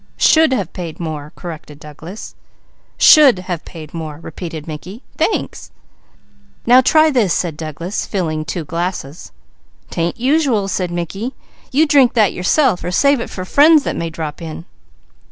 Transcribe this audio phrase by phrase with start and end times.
[0.17, 2.33] "Should have paid more," corrected Douglas.
[2.97, 5.03] "'Should have paid more,'" repeated Mickey.
[5.15, 5.69] "Thanks!"
[6.65, 9.31] "Now try this," said Douglas, filling two glasses.
[9.91, 11.35] "'Tain't usual!" said Mickey.
[11.71, 14.65] "You drink that yourself or save it for friends that may drop in."